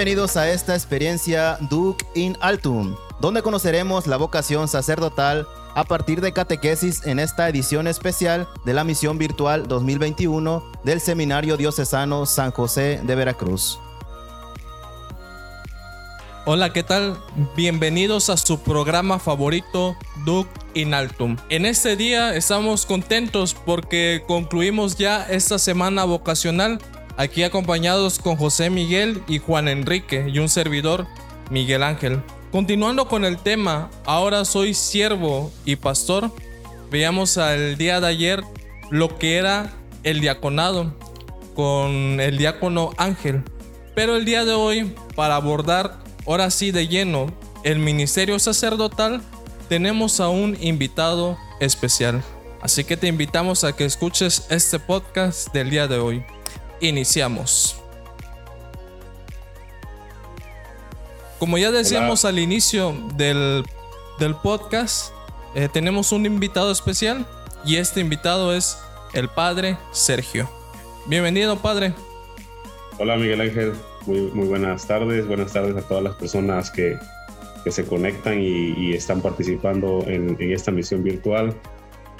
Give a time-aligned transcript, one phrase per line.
[0.00, 6.32] Bienvenidos a esta experiencia Duke in Altum, donde conoceremos la vocación sacerdotal a partir de
[6.32, 13.02] catequesis en esta edición especial de la misión virtual 2021 del Seminario Diocesano San José
[13.04, 13.78] de Veracruz.
[16.46, 17.18] Hola, ¿qué tal?
[17.54, 21.36] Bienvenidos a su programa favorito, Duke in Altum.
[21.50, 26.80] En este día estamos contentos porque concluimos ya esta semana vocacional
[27.20, 31.06] aquí acompañados con José Miguel y Juan Enrique y un servidor,
[31.50, 32.22] Miguel Ángel.
[32.50, 36.30] Continuando con el tema, ahora soy siervo y pastor,
[36.90, 38.42] veamos al día de ayer
[38.88, 39.70] lo que era
[40.02, 40.96] el diaconado
[41.54, 43.42] con el diácono Ángel.
[43.94, 47.26] Pero el día de hoy, para abordar ahora sí de lleno
[47.64, 49.20] el ministerio sacerdotal,
[49.68, 52.24] tenemos a un invitado especial.
[52.62, 56.24] Así que te invitamos a que escuches este podcast del día de hoy
[56.80, 57.76] iniciamos.
[61.38, 63.64] Como ya decíamos al inicio del,
[64.42, 65.12] podcast,
[65.54, 67.26] eh, tenemos un invitado especial
[67.64, 68.76] y este invitado es
[69.14, 70.50] el padre Sergio.
[71.06, 71.94] Bienvenido, padre.
[72.98, 73.72] Hola, Miguel Ángel.
[74.06, 75.26] Muy, muy buenas tardes.
[75.26, 76.98] Buenas tardes a todas las personas que,
[77.70, 81.54] se conectan y, están participando en, en esta misión virtual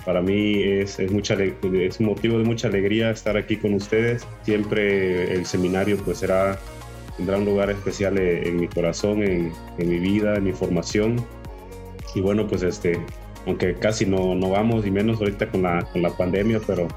[0.04, 4.26] para mí es, es, mucha, es un motivo de mucha alegría estar aquí con ustedes.
[4.42, 6.58] Siempre el seminario pues será,
[7.16, 11.24] tendrá un lugar especial en, mi corazón, en, en, mi vida, en mi formación.
[12.14, 12.98] Y bueno, pues este,
[13.46, 16.88] aunque casi no, no vamos, y menos ahorita con la, con la pandemia, pero,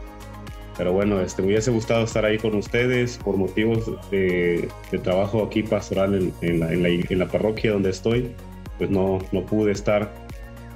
[0.78, 5.44] pero bueno, este, me hubiese gustado estar ahí con ustedes por motivos de, de trabajo
[5.44, 8.31] aquí pastoral en, en, la, en, la, en la parroquia donde estoy.
[8.78, 10.22] Pues no, no pude estar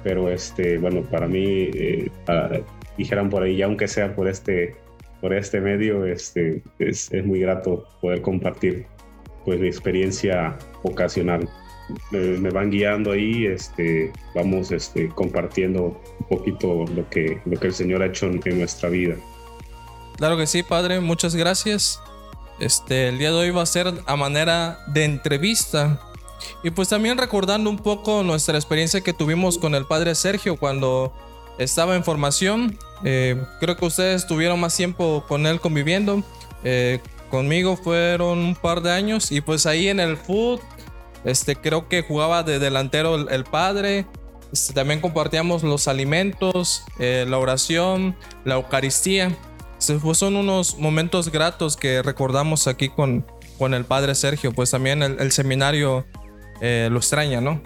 [0.02, 2.10] pero este, bueno, para mí, eh,
[2.96, 4.76] dijeran por ahí, aunque sea por este,
[5.20, 8.86] por este medio, este, es, es muy grato poder compartir
[9.44, 11.48] pues mi experiencia ocasional.
[12.10, 17.72] me van guiando ahí, este, vamos este, compartiendo un poquito lo que, lo que el
[17.72, 19.16] Señor ha hecho en, nuestra vida.
[20.18, 21.98] Claro que sí, Padre, muchas gracias.
[22.60, 26.00] Este, el día de hoy va a ser a manera de entrevista
[26.62, 31.12] y pues también recordando un poco nuestra experiencia que tuvimos con el padre Sergio cuando
[31.58, 32.78] estaba en formación.
[33.04, 36.22] Eh, creo que ustedes tuvieron más tiempo con él conviviendo.
[36.64, 37.00] Eh,
[37.30, 40.60] conmigo fueron un par de años y pues ahí en el foot,
[41.24, 44.06] este, creo que jugaba de delantero el, padre.
[44.52, 49.36] Este, también compartíamos los alimentos, eh, la oración, la Eucaristía.
[50.02, 53.24] Pues son unos momentos gratos que recordamos aquí con,
[53.58, 54.52] con el padre Sergio.
[54.52, 56.04] Pues también el seminario
[56.60, 57.60] eh, lo extraña, ¿no?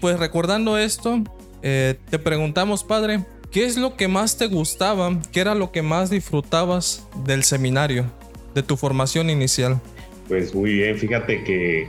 [0.00, 1.22] Pues recordando esto,
[1.62, 5.20] eh, te preguntamos, padre, ¿qué es lo que más te gustaba?
[5.30, 8.06] ¿Qué era lo que más disfrutabas del seminario,
[8.54, 9.80] de tu formación inicial?
[10.28, 11.86] Pues muy bien, fíjate que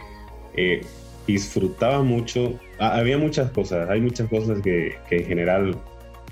[0.55, 0.81] eh,
[1.25, 5.77] disfrutaba mucho, había muchas cosas, hay muchas cosas que, en general,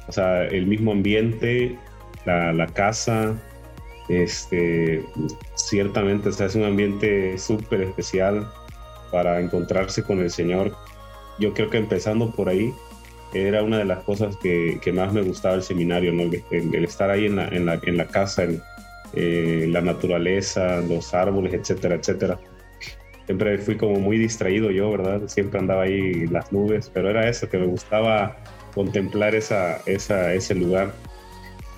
[0.08, 1.78] o sea, el mismo ambiente,
[2.26, 3.36] la, la casa,
[4.10, 5.04] este,
[5.56, 8.48] ciertamente, o sea, es un ambiente súper especial
[9.12, 10.76] para encontrarse con el Señor.
[11.40, 12.74] Yo creo que empezando por ahí
[13.34, 16.24] era una de las cosas que, que más me gustaba el seminario, ¿no?
[16.24, 18.62] el, estar ahí en la, en la, en la casa, en
[19.14, 22.40] eh, la naturaleza, los árboles, etcétera, etcétera.
[23.26, 25.22] Siempre fui como muy distraído yo, ¿verdad?
[25.28, 28.38] Siempre andaba ahí las nubes, pero era eso, que me gustaba
[28.74, 30.92] contemplar esa, esa, ese lugar.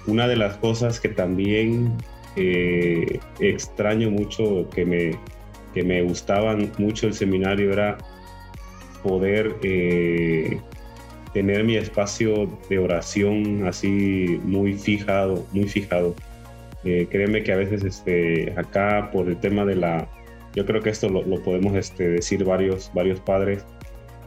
[0.08, 1.94] Una de las cosas que también
[2.36, 5.20] eh, extraño mucho que me,
[5.74, 7.98] que me gustaban mucho el seminario era
[9.04, 10.60] poder eh,
[11.34, 16.16] tener mi espacio de oración así muy fijado, muy fijado.
[16.86, 20.08] Eh, créeme que a veces este, acá por el tema de la,
[20.56, 23.66] yo creo que esto lo, podemos este, decir varios, varios padres,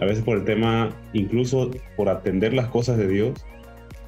[0.00, 3.44] a veces por el tema, incluso por atender las cosas de Dios,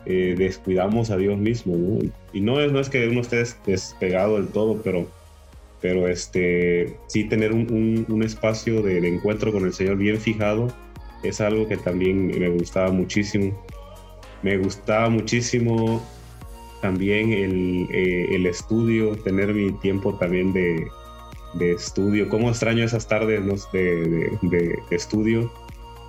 [0.07, 1.99] eh, descuidamos a Dios mismo.
[2.33, 5.07] Y no es, no es que uno esté despegado del todo, pero
[5.81, 10.69] pero este, sí tener un, espacio de, encuentro con el Señor bien fijado
[11.23, 13.65] es algo que también me gustaba muchísimo.
[14.43, 16.03] Me gustaba muchísimo
[16.81, 20.87] también el, eh, estudio, tener mi tiempo también de,
[21.61, 22.29] estudio.
[22.29, 23.43] Cómo extraño esas tardes
[23.73, 25.51] de, estudio.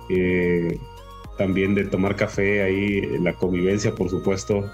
[0.08, 0.78] Eh,
[1.38, 4.70] también de tomar café ahí, la convivencia, por supuesto,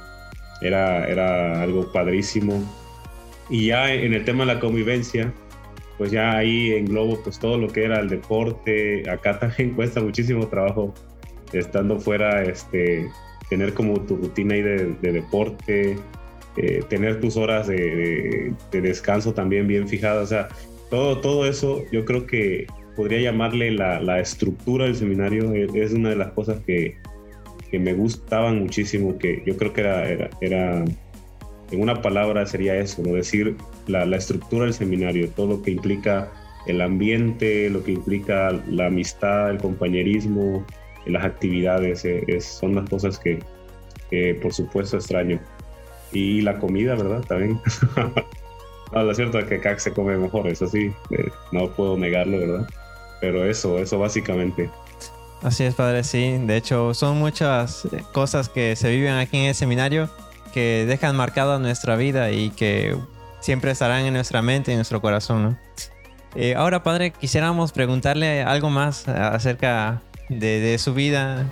[0.61, 2.63] era, era algo padrísimo
[3.49, 5.33] y ya en el tema de la convivencia,
[5.99, 9.09] pues ya ahí englobo pues todo lo que era el deporte.
[9.09, 10.95] Acá también cuesta muchísimo trabajo
[11.53, 13.09] estando fuera, este,
[13.49, 15.97] tener como tu rutina ahí de, deporte,
[16.57, 20.25] eh, tener tus horas de, descanso también bien fijadas.
[20.25, 20.49] O sea,
[20.91, 22.67] todo, todo eso yo creo que
[22.97, 26.97] podría llamarle la, la estructura del seminario, es, es una de las cosas que,
[27.71, 30.85] que, me gustaban muchísimo, que yo creo que era, era, era
[31.71, 33.15] en una palabra sería eso, ¿no?
[33.15, 36.31] decir la, la, estructura del seminario, todo lo que implica
[36.67, 40.65] el ambiente, lo que implica la amistad, el compañerismo,
[41.07, 43.39] las actividades, eh, es, son las cosas que,
[44.43, 45.41] por supuesto extraño.
[46.13, 47.23] Y la comida, ¿verdad?
[47.23, 47.61] También.
[48.93, 52.39] no, lo cierto es que CAC se come mejor, eso sí, eh, no puedo negarlo,
[52.39, 52.69] ¿verdad?
[53.21, 54.71] Pero eso, eso básicamente.
[55.43, 56.39] Así es, padre, sí.
[56.45, 60.09] De hecho, son muchas cosas que se viven aquí en el seminario
[60.57, 62.97] que dejan marcada nuestra vida y que
[63.41, 65.59] siempre estarán en nuestra mente y en nuestro corazón.
[66.35, 70.01] Eh, ahora, padre, quisiéramos preguntarle algo más acerca
[70.31, 71.45] de, su vida.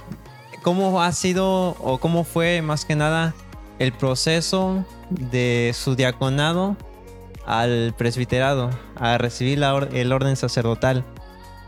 [0.62, 3.34] ¿Cómo ha sido o cómo fue más que nada
[3.78, 6.74] el proceso de su diaconado
[7.44, 9.62] al presbiterado, a recibir
[9.92, 11.04] el orden sacerdotal?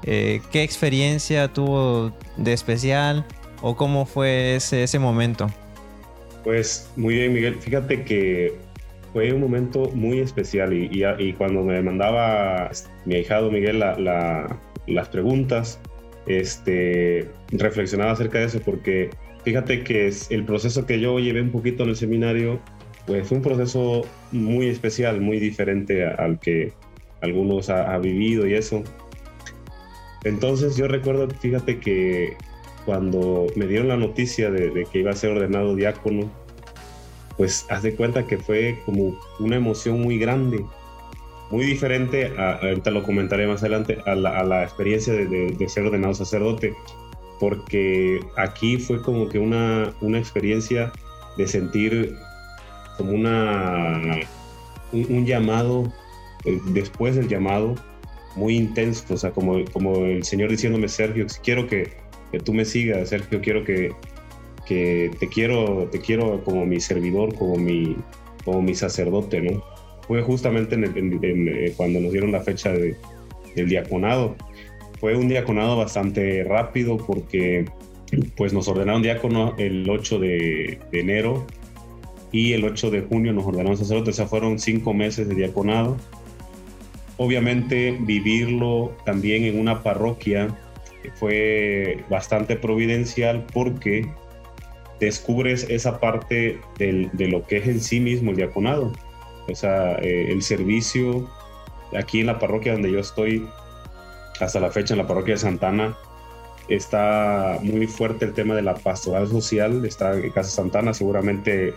[0.05, 3.27] Eh, ¿Qué experiencia tuvo de especial
[3.61, 5.51] o cómo fue ese momento?
[6.47, 7.57] Pues muy bien, Miguel.
[7.57, 8.55] Fíjate que
[9.13, 12.71] fue un momento muy especial y, cuando me mandaba
[13.05, 15.81] mi ahijado Miguel la, la, las preguntas,
[16.29, 19.11] este, reflexionaba acerca de eso porque
[19.43, 22.61] fíjate que es el proceso que yo llevé un poquito en el seminario,
[23.09, 26.73] pues fue un proceso muy especial, muy diferente al que
[27.23, 28.85] algunos ha, ha vivido y eso.
[30.23, 32.37] Entonces yo recuerdo, fíjate que
[32.87, 36.31] cuando me dieron la noticia de, de que iba a ser ordenado diácono,
[37.37, 40.65] pues haz de cuenta que fue como una emoción muy grande,
[41.51, 45.47] muy diferente, a, ahorita lo comentaré más adelante, a la, a la experiencia de, de,
[45.53, 46.75] de, ser ordenado sacerdote,
[47.39, 50.93] porque aquí fue como que una, una experiencia
[51.37, 52.17] de sentir
[52.97, 54.01] como una,
[54.93, 55.93] un, un llamado,
[56.45, 57.75] eh, después del llamado,
[58.37, 61.93] muy intenso, o sea, como, como el Señor diciéndome, Sergio, quiero que,
[62.33, 63.93] que tú me sigas, Sergio, quiero que,
[64.67, 67.97] que te quiero, te quiero como mi servidor, como mi,
[68.45, 69.63] como mi sacerdote, ¿no?
[70.07, 72.97] Fue justamente eh, cuando nos dieron la fecha de,
[73.55, 74.37] del diaconado.
[75.01, 77.65] Fue un diaconado bastante rápido porque
[78.37, 81.45] pues nos ordenaron diácono el 8 de, de enero
[82.33, 85.97] y el 8 de junio nos ordenaron sacerdote, o sea, fueron cinco meses de diaconado.
[87.17, 90.57] Obviamente vivirlo también en una parroquia
[91.15, 94.09] fue bastante providencial porque
[95.01, 98.93] descubres esa parte del, de lo que es en sí mismo el diaconado.
[99.49, 101.29] O sea, eh, el servicio
[101.97, 103.47] aquí en la parroquia donde yo estoy,
[104.41, 105.97] hasta la fecha en la parroquia de Santana,
[106.69, 111.75] está muy fuerte el tema de la pastoral social, está en Casa Santana, seguramente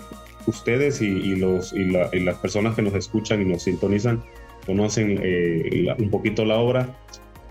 [0.48, 4.24] ustedes y, y los, y, la, y, las personas que nos escuchan y nos sintonizan
[4.66, 6.96] conocen eh, la, un poquito la obra.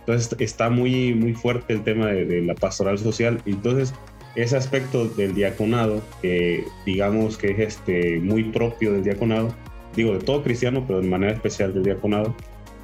[0.08, 3.42] Entonces está muy, muy fuerte el tema de, de la pastoral social.
[3.44, 3.92] Entonces
[4.36, 9.54] ese aspecto del diaconado, que digamos que es este, muy propio del diaconado,
[9.94, 12.34] digo de todo cristiano, pero de manera especial del diaconado,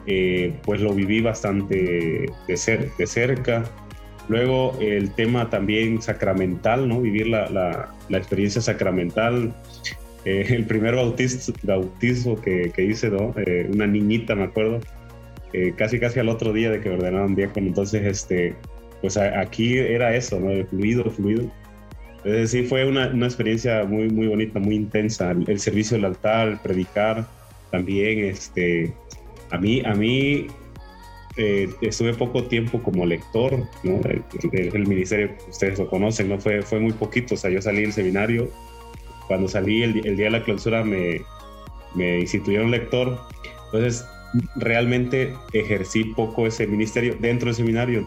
[0.06, 3.64] eh, pues lo viví bastante de, ser, de cerca.
[4.28, 7.00] Luego el tema también sacramental, ¿no?
[7.00, 9.54] Vivir la, la, la experiencia sacramental.
[10.26, 13.32] Eh, el primer bautizo, bautizo que, que hice, ¿no?
[13.46, 14.80] Eh, una niñita, me acuerdo,
[15.76, 17.68] casi casi al otro día de que ordenaron diácono.
[17.68, 18.54] Entonces, este,
[19.00, 20.50] pues aquí era eso, ¿no?
[20.50, 21.50] El fluido, fluido.
[22.24, 25.30] Entonces sí fue una, una, experiencia muy, muy bonita, muy intensa.
[25.30, 27.26] El, servicio del altar, el predicar,
[27.70, 28.94] también, este,
[29.50, 30.46] a mí, a mí
[31.36, 34.00] eh, estuve poco tiempo como lector, ¿no?
[34.08, 34.22] El,
[34.72, 36.40] el, ministerio, ustedes lo conocen, ¿no?
[36.40, 38.50] Fue, fue muy poquito, o sea, yo salí del seminario,
[39.26, 41.20] cuando salí el, el día de la clausura me,
[41.94, 43.18] me instituyeron lector,
[43.66, 44.06] entonces
[44.56, 48.06] realmente ejercí poco ese ministerio dentro del seminario,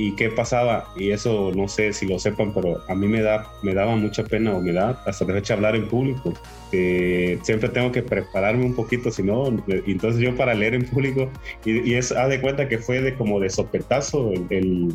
[0.00, 0.92] ¿Y qué pasaba?
[0.96, 4.22] Y eso no sé si lo sepan, pero a mí me, da, me daba mucha
[4.22, 6.32] pena o me da hasta de hecho hablar en público.
[6.70, 11.28] Eh, siempre tengo que prepararme un poquito, si no, entonces yo para leer en público,
[11.64, 14.94] y, es, haz de cuenta que fue de como de sopetazo el, el,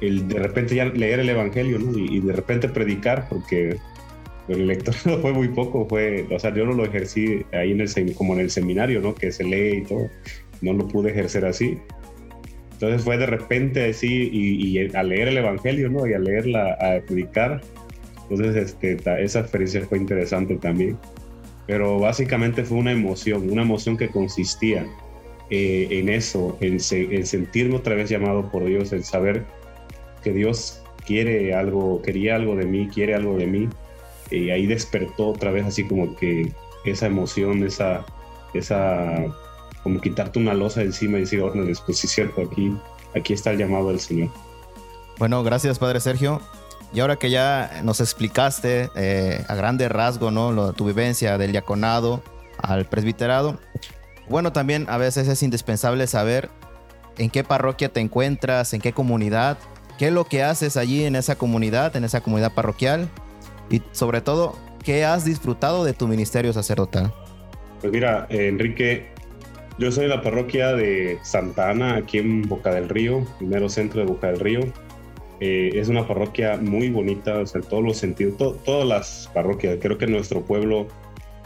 [0.00, 1.98] el de repente ya leer el Evangelio, ¿no?
[1.98, 3.76] Y, y de repente predicar, porque
[4.48, 7.80] el lector no fue muy poco, fue, o sea, yo no lo ejercí ahí en
[7.80, 9.14] el, como en el seminario, ¿no?
[9.14, 10.08] Que se lee y todo,
[10.60, 11.78] no lo pude ejercer así
[12.76, 16.06] entonces fue de repente así, y, y, leer el Evangelio, ¿no?
[16.06, 17.62] Y a leerla, a predicar.
[18.28, 20.98] Entonces, este, esa experiencia fue interesante también.
[21.66, 24.86] Pero básicamente fue una emoción, una emoción que consistía
[25.48, 29.44] eh, en eso, en, se, en, sentirme otra vez llamado por Dios, en saber
[30.22, 33.68] que Dios quiere algo, quería algo de mí, quiere algo de mí.
[34.30, 36.52] Y ahí despertó otra vez así como que
[36.84, 38.04] esa emoción, esa,
[38.54, 39.24] esa
[39.82, 42.76] como quitarte una losa de encima y decir, órdenes, pues sí, cierto, aquí,
[43.14, 44.30] aquí está el llamado del Señor.
[45.18, 46.40] Bueno, gracias, Padre Sergio.
[46.92, 50.52] Y ahora que ya nos explicaste eh, a grande rasgo, ¿no?
[50.52, 52.22] Lo, tu vivencia del diaconado
[52.58, 53.58] al presbiterado,
[54.28, 56.50] bueno, también a veces es indispensable saber
[57.18, 59.58] en qué parroquia te encuentras, en qué comunidad,
[59.98, 63.08] qué es lo que haces allí en esa comunidad, en esa comunidad parroquial
[63.70, 67.12] y sobre todo, qué has disfrutado de tu ministerio sacerdotal.
[67.80, 69.08] Pues mira, eh, Enrique,
[69.78, 74.00] yo soy de la parroquia de Santa Ana, aquí en Boca del Río, primero centro
[74.00, 74.60] de Boca del Río.
[75.40, 79.76] Eh, es una parroquia muy bonita, o sea, en todos los sentidos, todas las parroquias.
[79.80, 80.88] Creo que nuestro pueblo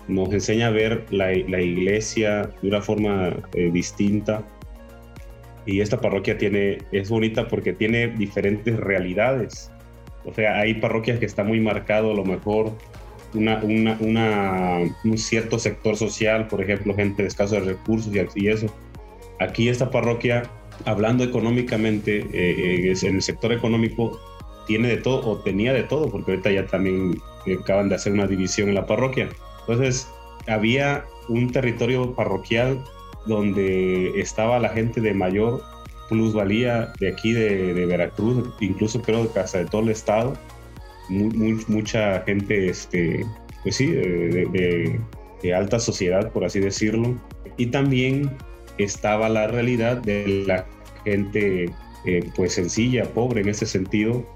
[0.07, 4.45] nos enseña a ver la, iglesia de una forma eh, distinta.
[5.67, 9.73] Y esta parroquia tiene, es bonita porque tiene diferentes realidades.
[10.25, 12.73] O sea, hay parroquias que está muy marcado a lo mejor
[13.35, 18.67] una, una, un cierto sector social, por ejemplo, gente de escasos recursos y, eso.
[19.39, 20.43] Aquí esta parroquia,
[20.85, 24.19] hablando económicamente, eh, eh, en el sector económico,
[24.67, 27.21] tiene de todo o tenía de todo, porque ahorita ya también
[27.61, 29.29] acaban de hacer una división en la parroquia.
[29.61, 30.09] Entonces,
[30.47, 32.83] había un territorio parroquial
[33.27, 35.63] donde estaba la gente de mayor
[36.11, 40.37] plusvalía de aquí de, Veracruz, incluso creo que hasta de todo el estado,
[41.09, 43.25] mucha gente, este,
[43.63, 45.01] pues sí, de,
[45.55, 47.19] alta sociedad, por así decirlo,
[47.57, 48.31] y también
[48.77, 50.67] estaba la realidad de la
[51.05, 51.71] gente,
[52.05, 54.27] eh, pues sencilla, pobre en ese sentido,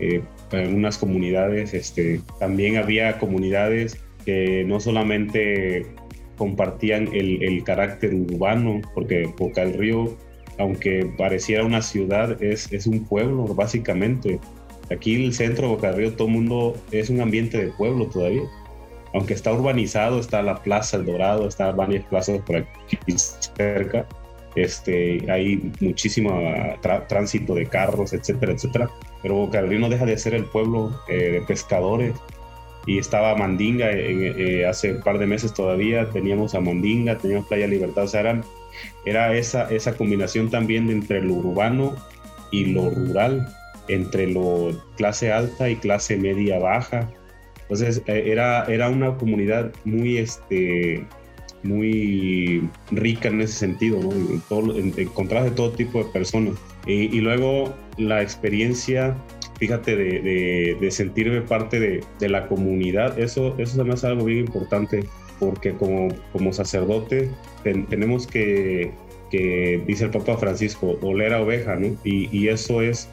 [0.00, 5.86] eh, en unas comunidades, este, también había comunidades que no solamente
[6.36, 10.16] compartían el, el, carácter urbano, porque Boca del Río,
[10.58, 14.40] aunque pareciera una ciudad, es, es un pueblo básicamente.
[14.90, 18.06] Aquí el centro de Boca del Río, todo el mundo es un ambiente de pueblo
[18.06, 18.42] todavía.
[19.14, 22.98] Aunque está urbanizado, está la Plaza El Dorado, está varias plazas por aquí
[23.56, 24.06] cerca.
[24.54, 26.40] Este, hay muchísimo
[27.08, 28.90] tránsito de carros, etcétera, etcétera.
[29.22, 32.14] Pero Boca del Río no deja de ser el pueblo eh, de pescadores,
[32.86, 37.66] y estaba Mandinga eh, hace un par de meses todavía, teníamos a Mandinga, teníamos Playa
[37.66, 38.40] Libertad, o sea,
[39.04, 41.94] era, esa, esa combinación también entre lo urbano
[42.50, 43.48] y lo rural,
[43.88, 47.10] entre lo clase alta y clase media baja.
[47.62, 51.04] Entonces eh, era, era una comunidad muy, este,
[51.62, 54.12] muy rica en ese sentido, ¿no?
[54.12, 56.54] en, todo, de todo tipo de personas.
[56.86, 59.16] y luego la experiencia
[59.58, 61.80] fíjate, de, sentirme parte
[62.18, 65.04] de, la comunidad, eso, eso me hace algo bien importante,
[65.38, 67.30] porque como, como sacerdote
[67.62, 68.92] tenemos que,
[69.30, 71.96] que, dice el Papa Francisco, oler a oveja, ¿no?
[72.04, 73.08] Y, eso es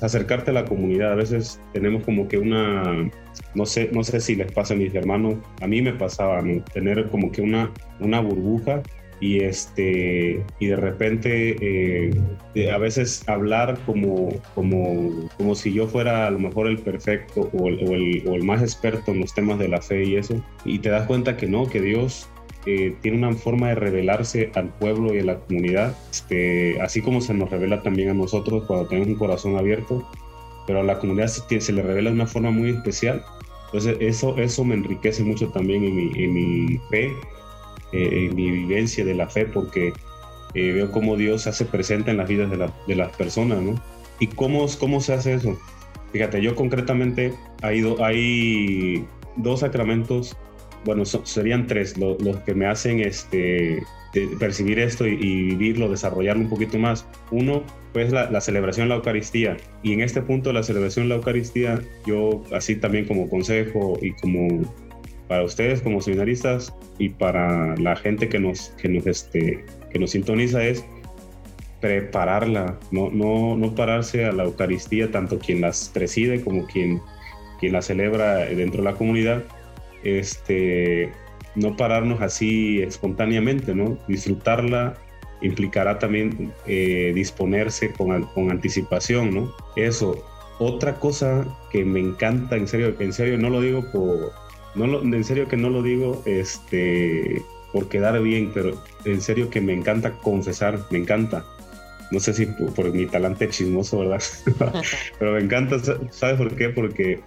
[0.00, 1.12] acercarte a la comunidad.
[1.12, 3.10] A veces tenemos como que una,
[3.54, 6.62] no sé, no sé si les pasa a mis hermanos, a mí me pasaba, ¿no?
[6.64, 8.82] Tener como que una, una burbuja
[9.20, 16.26] y este y de repente eh, a veces hablar como, como, como si yo fuera
[16.26, 19.68] a lo mejor el perfecto o el, o, el, más experto en los temas de
[19.68, 22.28] la fe y eso y te das cuenta que no que Dios
[22.66, 27.20] eh, tiene una forma de revelarse al pueblo y a la comunidad este, así como
[27.20, 30.06] se nos revela también a nosotros cuando tenemos un corazón abierto
[30.66, 33.24] pero a la comunidad se, se le revela de una forma muy especial.
[33.66, 37.12] Entonces eso, eso me enriquece mucho también en mi, en mi fe
[37.94, 39.92] eh, en mi vivencia de la fe, porque
[40.54, 43.80] eh, veo cómo Dios se hace presente en las vidas de, de las personas, ¿no?
[44.18, 45.56] ¿Y cómo, cómo se hace eso?
[46.12, 49.04] Fíjate, yo concretamente hay, hay
[49.36, 50.36] dos sacramentos,
[50.84, 53.82] bueno, serían tres, los que me hacen este,
[54.38, 57.06] percibir esto y, vivirlo, desarrollarlo un poquito más.
[57.30, 59.56] Uno, pues la, la, celebración de la Eucaristía.
[59.82, 64.12] Y en este punto la celebración de la Eucaristía, yo así también como consejo y
[64.12, 64.62] como
[65.28, 70.10] para ustedes como seminaristas y para la gente que nos, que nos, este, que nos
[70.10, 70.84] sintoniza es
[71.80, 77.00] prepararla, no, no, no pararse a la Eucaristía, tanto quien las preside como quien,
[77.60, 79.44] quien la celebra dentro de la comunidad,
[80.02, 81.12] este,
[81.54, 83.98] no pararnos así espontáneamente, ¿no?
[84.08, 84.94] Disfrutarla
[85.42, 89.52] implicará también eh, disponerse con, con anticipación, ¿no?
[89.76, 90.24] Eso.
[90.58, 94.32] Otra cosa que me encanta, en serio, en serio, no lo digo por,
[94.74, 99.60] no en serio que no lo digo este, por quedar bien, pero en serio que
[99.60, 101.44] me encanta confesar, me encanta.
[102.10, 104.22] No sé si por, mi talante chismoso, ¿verdad?
[105.18, 105.78] pero me encanta,
[106.10, 106.68] ¿sabes por qué?
[106.68, 107.20] Porque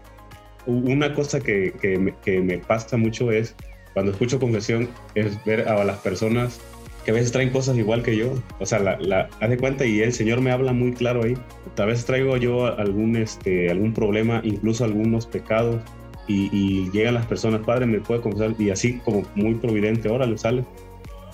[0.66, 3.56] una cosa que, que, me, que me pasa mucho es,
[3.94, 6.60] cuando escucho confesión, es ver a las personas
[7.04, 8.34] que a veces traen cosas igual que yo.
[8.60, 11.38] O sea, la, la, haz de cuenta y el Señor me habla muy claro ahí.
[11.78, 15.82] A veces traigo yo algún, este, algún problema, incluso algunos pecados
[16.28, 20.38] y, llegan las personas, padre, me puede confesar, y así como muy providente, ahora le
[20.38, 20.66] sale.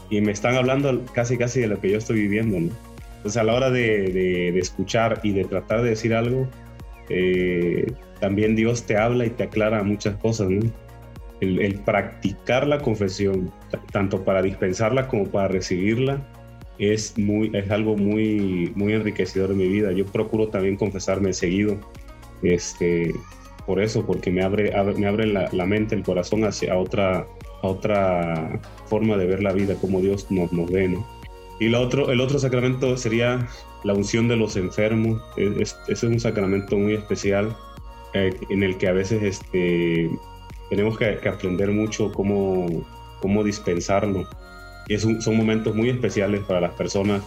[0.10, 2.70] y me están hablando casi casi de lo que yo estoy viviendo, ¿no?
[3.18, 6.48] Entonces a la hora de, de, escuchar y de tratar de decir algo,
[7.10, 10.62] eh, también Dios te habla y te aclara muchas cosas, ¿no?
[11.42, 13.52] El, el, practicar la confesión,
[13.92, 16.22] tanto para dispensarla como para recibirla,
[16.78, 19.92] es, muy, es algo muy, muy enriquecedor en mi vida.
[19.92, 21.80] Yo procuro también confesarme seguido,
[22.42, 23.14] este,
[23.66, 27.26] por eso, porque me abre, me abre la, mente, el corazón hacia otra,
[27.62, 30.98] otra forma de ver la vida, como Dios nos, nos ve.
[31.60, 33.48] Y lo otro, el otro sacramento sería
[33.84, 35.22] la unción de los enfermos.
[35.38, 37.56] Es, es, un sacramento muy especial
[38.14, 40.10] eh, en el que a veces este,
[40.70, 42.68] tenemos que, que aprender mucho cómo,
[43.22, 44.28] cómo dispensarlo.
[44.88, 47.22] Y es un, son momentos muy especiales para las personas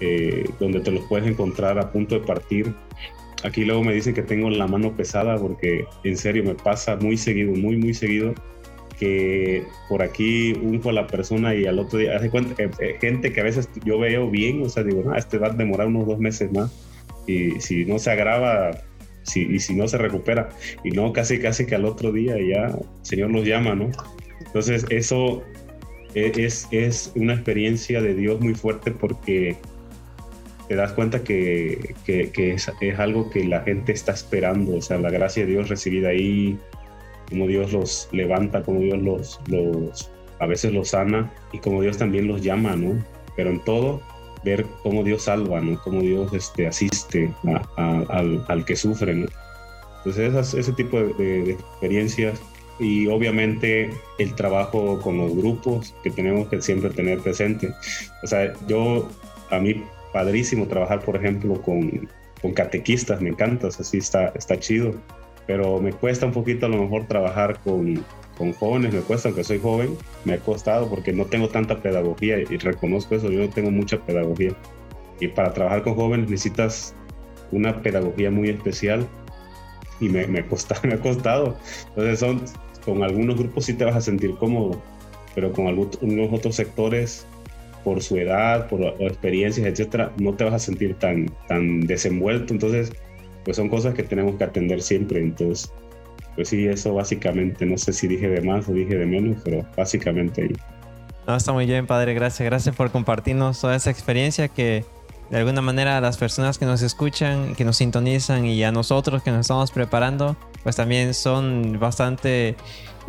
[0.00, 2.74] eh, donde te los puedes encontrar a punto de partir.
[3.44, 7.16] Aquí luego me dicen que tengo la mano pesada porque en serio me pasa muy
[7.16, 8.34] seguido, muy, muy seguido
[8.98, 12.96] que por aquí unjo a la persona y al otro día hace cuenta eh, eh,
[13.00, 15.86] gente que a veces yo veo bien, o sea, digo, no, este va a demorar
[15.86, 16.72] unos dos meses más
[17.26, 18.72] y si no se agrava
[19.22, 20.48] si, y si no se recupera
[20.82, 23.90] y no casi casi que al otro día ya el Señor los llama, ¿no?
[24.46, 25.42] Entonces eso
[26.14, 29.56] e, es, es una experiencia de Dios muy fuerte porque
[30.68, 34.82] te das cuenta que, que, que es, es, algo que la gente está esperando, o
[34.82, 36.58] sea, la gracia de Dios recibida ahí,
[37.30, 40.10] como Dios los levanta, como Dios los, los
[40.40, 43.02] a veces los sana y como Dios también los llama, ¿no?
[43.34, 44.02] Pero en todo,
[44.44, 45.80] ver cómo Dios salva, ¿no?
[45.82, 49.26] Cómo Dios este, asiste a, a, al, al, que sufre, ¿no?
[49.98, 52.40] Entonces esas, ese tipo de, de, de, experiencias
[52.78, 57.74] y obviamente el trabajo con los grupos que tenemos que siempre tener presente.
[58.22, 59.08] O sea, yo,
[59.50, 62.08] a mí padrísimo trabajar, por ejemplo, con,
[62.40, 64.94] con catequistas, me encanta, o sea, sí está, está chido
[65.48, 68.04] pero me cuesta un poquito a lo mejor trabajar con,
[68.36, 72.38] con jóvenes, me cuesta, aunque soy joven, me ha costado porque no tengo tanta pedagogía
[72.38, 74.52] y reconozco eso, yo no tengo mucha pedagogía.
[75.20, 76.94] Y para trabajar con jóvenes necesitas
[77.50, 79.08] una pedagogía muy especial
[80.00, 81.56] y me, me, costa, me ha costado.
[81.88, 82.42] Entonces son,
[82.84, 84.82] con algunos grupos sí te vas a sentir cómodo,
[85.34, 87.26] pero con algunos otros sectores,
[87.84, 92.52] por su edad, por experiencias, etcétera, no te vas a sentir tan, tan desenvuelto.
[92.52, 92.92] Entonces,
[93.44, 95.20] pues son cosas que tenemos que atender siempre.
[95.20, 95.72] Entonces,
[96.34, 99.66] pues sí, eso básicamente, no sé si dije de más o dije de menos, pero
[99.76, 100.52] básicamente ahí.
[101.26, 102.46] No, está muy bien, padre, gracias.
[102.46, 104.84] Gracias por compartirnos toda esa experiencia que
[105.30, 109.22] de alguna manera a las personas que nos escuchan, que nos sintonizan y a nosotros
[109.22, 110.36] que nos estamos preparando,
[110.68, 112.54] pues también son bastante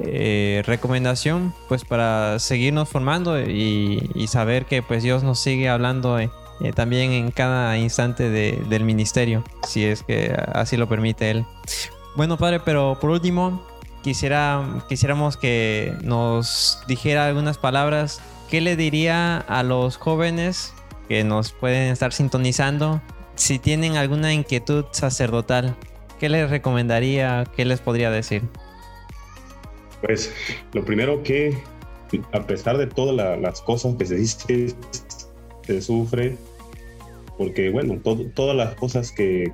[0.02, 6.30] eh, recomendación pues para seguirnos formando y, saber que pues Dios nos sigue hablando eh,
[6.62, 11.46] eh, también en cada instante de, del ministerio, si es que así lo permite él.
[12.16, 13.62] Bueno, padre, pero por último,
[14.04, 18.22] quisiera, quisiéramos que nos dijera algunas palabras.
[18.50, 20.74] ¿Qué le diría a los jóvenes
[21.10, 23.02] que nos pueden estar sintonizando
[23.36, 25.76] si tienen alguna inquietud sacerdotal?
[26.20, 27.46] ¿Qué les recomendaría?
[27.56, 28.44] ¿Qué les podría decir?
[30.02, 30.34] Pues
[30.74, 31.58] lo primero que,
[32.34, 34.76] a pesar de todas la, las cosas que se dice,
[35.66, 36.36] se sufre,
[37.38, 38.00] porque bueno,
[38.36, 39.54] todas las cosas que,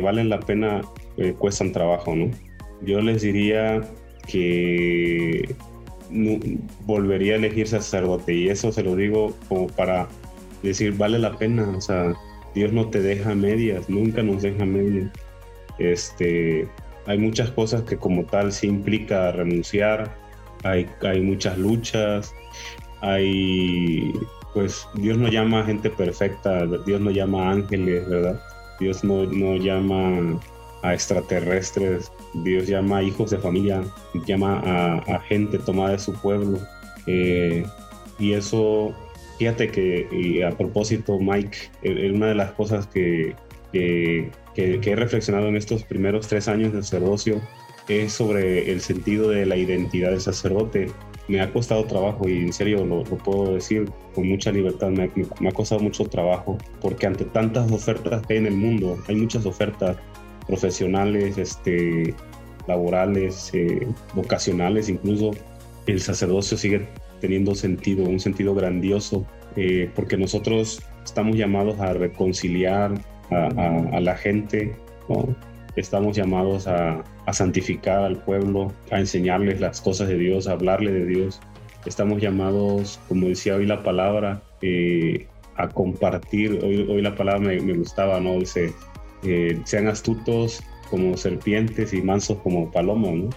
[0.00, 0.82] valen la pena
[1.16, 2.30] eh, cuestan trabajo, ¿no?
[2.82, 3.82] Yo les diría
[4.28, 5.54] que
[6.84, 10.06] volvería a elegir sacerdote y eso se lo digo como para
[10.62, 12.14] decir, vale la pena, o sea,
[12.54, 15.10] Dios no te deja medias, nunca nos deja medias.
[15.78, 16.68] Este,
[17.06, 20.14] hay muchas cosas que como tal sí implica renunciar,
[20.64, 22.34] hay, hay muchas luchas,
[23.00, 24.12] hay
[24.54, 28.40] pues Dios no llama a gente perfecta, Dios no llama a ángeles, ¿verdad?
[28.80, 30.40] Dios no, no llama
[30.82, 33.82] a extraterrestres, Dios llama a hijos de familia,
[34.26, 34.62] llama
[35.06, 36.58] a, gente tomada de su pueblo.
[37.06, 37.66] Eh,
[38.18, 38.94] y eso,
[39.38, 41.58] fíjate que a propósito, Mike,
[42.14, 43.34] una de las cosas que,
[43.72, 47.40] que, que, que he reflexionado en estos primeros tres años de sacerdocio
[47.88, 50.90] es sobre el sentido de la identidad del sacerdote.
[51.28, 55.10] Me ha costado trabajo y en serio lo, lo puedo decir con mucha libertad, me,
[55.40, 59.16] me, ha costado mucho trabajo porque ante tantas ofertas que hay en el mundo, hay
[59.16, 59.98] muchas ofertas
[60.46, 62.14] profesionales, este,
[62.66, 65.32] laborales, eh, vocacionales, incluso
[65.86, 66.88] el sacerdocio sigue
[67.20, 72.92] teniendo sentido, un sentido grandioso, eh, porque nosotros estamos llamados a reconciliar
[73.30, 74.74] a, a, a la gente,
[75.08, 75.34] ¿no?
[75.76, 80.92] estamos llamados a, a, santificar al pueblo, a enseñarles las cosas de Dios, a hablarle
[80.92, 81.40] de Dios.
[81.84, 86.60] Estamos llamados, como decía hoy la palabra, eh, a compartir.
[86.64, 88.38] Hoy, hoy, la palabra me, me gustaba, ¿no?
[88.38, 88.72] Dice,
[89.22, 93.30] eh, sean astutos como serpientes y mansos como palomos, ¿no?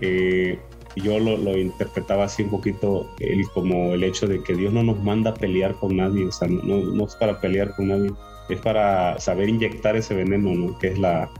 [0.00, 0.58] Eh,
[0.96, 4.82] yo lo, lo, interpretaba así un poquito el, como el hecho de que Dios no
[4.82, 8.10] nos manda a pelear con nadie, o sea, no, no es para pelear con nadie,
[8.54, 10.78] es para saber inyectar ese veneno, ¿no?
[10.78, 11.30] que es la,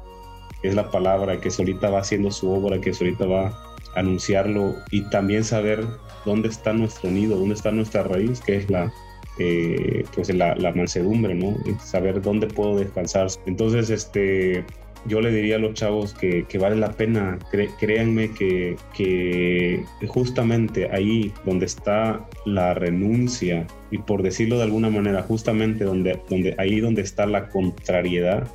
[0.63, 5.03] es la palabra, que solita va haciendo su obra, que solita va a anunciarlo y
[5.11, 5.85] también saber
[6.25, 8.93] dónde está nuestro nido, dónde está nuestra raíz, que es la,
[9.39, 11.57] eh, pues la, la, mansedumbre, ¿no?
[11.81, 13.29] Saber dónde puedo descansar.
[13.47, 14.65] Entonces, este,
[15.07, 17.39] yo le diría a los chavos que, vale la pena,
[17.79, 25.85] créanme que, justamente ahí donde está la renuncia y por decirlo de alguna manera, justamente
[25.85, 26.21] donde,
[26.59, 28.49] ahí donde está la contrariedad,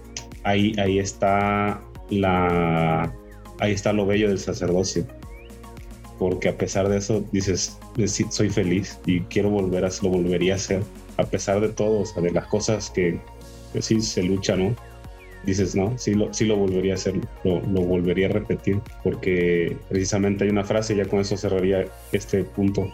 [0.44, 3.12] ahí, ahí está la
[3.60, 5.06] ahí está lo bello del sacerdocio.
[6.20, 7.78] Porque a pesar de eso dices,
[8.30, 10.84] soy feliz y quiero volver a lo volvería a hacer.
[11.18, 13.20] A pesar de todo, de las cosas que,
[13.74, 14.76] que sí se lucha, ¿no?
[15.46, 19.78] Dices, no, sí lo, sí lo volvería a hacer, lo, lo, volvería a repetir, porque
[19.90, 22.92] precisamente hay una frase, ya con eso cerraría este punto,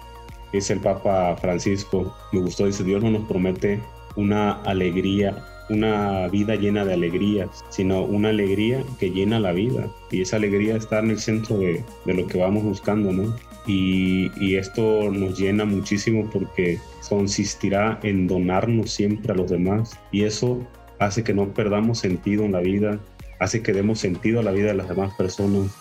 [0.52, 3.80] dice el Papa Francisco, me gustó, dice, Dios no nos promete
[4.16, 5.38] una alegría,
[5.70, 10.76] una vida llena de alegrías, sino una alegría que llena la vida, y esa alegría
[10.76, 13.36] está en el centro de, de lo que vamos buscando, ¿no?
[13.68, 20.00] Y, y, esto nos llena muchísimo porque consistirá en donarnos siempre a los demás.
[20.12, 20.66] Y eso
[21.02, 23.00] hace que no perdamos sentido en la vida,
[23.40, 25.76] hace que demos sentido a la vida de las demás personas.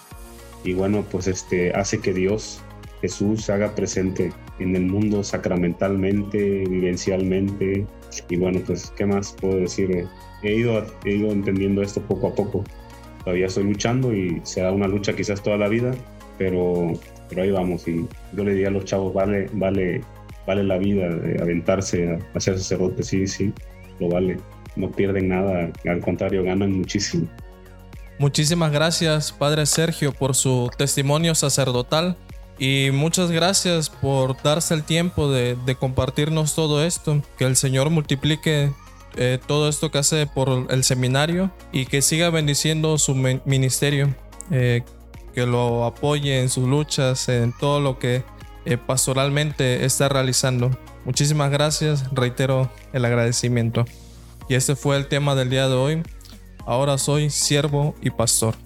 [0.64, 2.62] Y bueno, pues este hace que Dios,
[3.02, 7.87] Jesús, se haga presente en el mundo sacramentalmente, vivencialmente.
[8.30, 10.06] Y bueno, pues qué más puedo decir.
[10.42, 12.64] He ido, he ido entendiendo esto poco a poco.
[13.22, 15.94] Todavía estoy luchando y será una lucha quizás toda la vida,
[16.38, 16.94] pero,
[17.28, 17.87] pero ahí vamos.
[17.87, 20.00] Y yo le diría a los chavos, vale, vale,
[20.46, 23.52] vale la vida de aventarse a, a ser sacerdote, sí, sí,
[23.98, 24.38] lo vale
[24.76, 27.28] no pierden nada, al contrario, ganan muchísimo.
[28.18, 32.16] Muchísimas gracias, Padre Sergio, por su testimonio sacerdotal
[32.61, 37.22] y muchas gracias por darse el tiempo de, compartirnos todo esto.
[37.38, 38.70] Que el Señor multiplique
[39.16, 44.14] eh, todo esto que hace por el seminario y que siga bendiciendo su ministerio,
[44.50, 44.83] eh,
[45.35, 48.24] que lo apoye en sus luchas, en todo lo que
[48.66, 50.70] eh, pastoralmente está realizando.
[51.06, 53.87] Muchísimas gracias, reitero el agradecimiento.
[54.51, 56.03] Y este fue el tema del día de hoy.
[56.67, 58.57] Ahora soy siervo y pastor.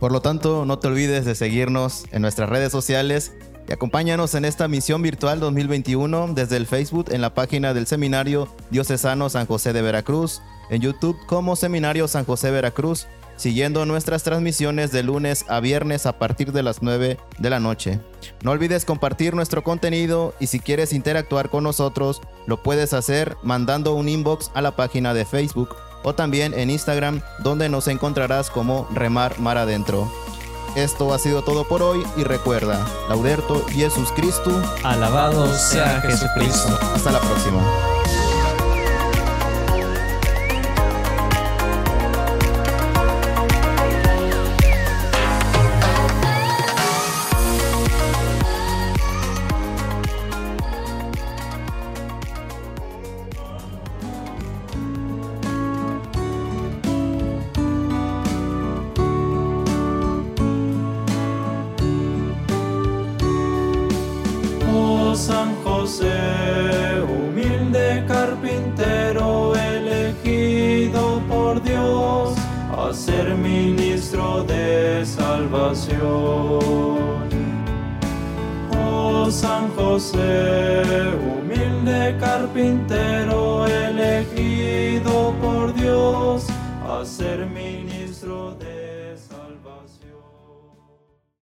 [0.00, 3.34] Por lo tanto, no te olvides de seguirnos en nuestras redes sociales
[3.68, 8.48] y acompáñanos en esta misión virtual 2021 desde el Facebook en la página del Seminario
[8.70, 10.40] Diocesano San José de Veracruz,
[10.70, 16.18] en YouTube como Seminario San José Veracruz, siguiendo nuestras transmisiones de lunes a viernes a
[16.18, 18.00] partir de las 9 de la noche.
[18.42, 23.94] No olvides compartir nuestro contenido y si quieres interactuar con nosotros, lo puedes hacer mandando
[23.94, 28.86] un inbox a la página de Facebook o también en Instagram, donde nos encontrarás como
[28.92, 30.10] Remar Mar Adentro.
[30.76, 36.78] Esto ha sido todo por hoy y recuerda, Lauderto Jesús Cristo, alabado sea Jesucristo.
[36.94, 37.62] Hasta la próxima.